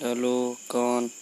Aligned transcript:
Lalu 0.00 0.56
kawan 0.64 1.12